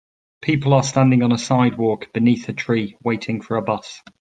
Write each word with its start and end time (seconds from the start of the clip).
People 0.41 0.73
are 0.73 0.81
standing 0.81 1.21
on 1.21 1.31
a 1.31 1.37
sidewalk, 1.37 2.11
beneath 2.11 2.49
a 2.49 2.53
tree, 2.53 2.97
waiting 3.03 3.39
for 3.39 3.57
a 3.57 3.61
bus. 3.61 4.01